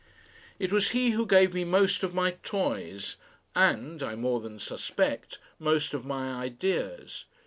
It 0.57 0.73
was 0.73 0.89
he 0.97 1.11
who 1.11 1.27
gave 1.27 1.53
me 1.53 1.63
most 1.63 2.01
of 2.01 2.11
my 2.11 2.31
toys 2.41 3.17
and, 3.55 4.01
I 4.01 4.15
more 4.15 4.39
than 4.39 4.57
suspect, 4.57 5.37
most 5.59 5.93
of 5.93 6.05
my 6.05 6.41
ideas. 6.43 7.25